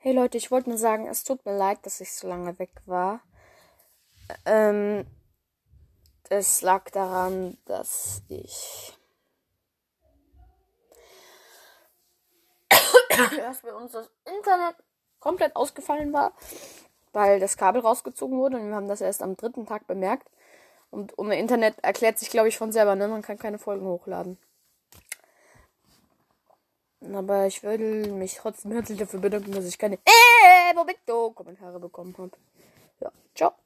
Hey 0.00 0.12
Leute, 0.12 0.38
ich 0.38 0.52
wollte 0.52 0.68
nur 0.68 0.78
sagen, 0.78 1.08
es 1.08 1.24
tut 1.24 1.44
mir 1.44 1.56
leid, 1.58 1.80
dass 1.82 2.00
ich 2.00 2.12
so 2.12 2.28
lange 2.28 2.56
weg 2.60 2.70
war. 2.86 3.20
Ähm, 4.46 5.04
es 6.30 6.62
lag 6.62 6.88
daran, 6.90 7.58
dass 7.64 8.22
ich 8.28 8.96
dass 13.38 13.62
bei 13.62 13.74
uns 13.74 13.90
das 13.90 14.08
Internet 14.24 14.76
komplett 15.18 15.56
ausgefallen 15.56 16.12
war, 16.12 16.32
weil 17.12 17.40
das 17.40 17.56
Kabel 17.56 17.80
rausgezogen 17.80 18.38
wurde 18.38 18.58
und 18.58 18.68
wir 18.68 18.76
haben 18.76 18.86
das 18.86 19.00
erst 19.00 19.20
am 19.20 19.36
dritten 19.36 19.66
Tag 19.66 19.88
bemerkt. 19.88 20.30
Und 20.90 21.18
ohne 21.18 21.36
Internet 21.40 21.74
erklärt 21.82 22.20
sich, 22.20 22.30
glaube 22.30 22.48
ich, 22.48 22.56
von 22.56 22.70
selber, 22.70 22.94
ne? 22.94 23.08
Man 23.08 23.22
kann 23.22 23.36
keine 23.36 23.58
Folgen 23.58 23.86
hochladen. 23.86 24.38
Aber 27.00 27.46
ich 27.46 27.62
würde 27.62 28.10
mich 28.12 28.34
trotzdem 28.34 28.72
herzlich 28.72 28.98
dafür 28.98 29.20
bedanken, 29.20 29.52
dass 29.52 29.66
ich 29.66 29.78
keine 29.78 29.96
äh, 29.96 30.74
Momento 30.74 31.30
Kommentare 31.30 31.78
bekommen 31.78 32.14
habe. 32.18 32.32
Ja, 33.00 33.12
ciao. 33.34 33.52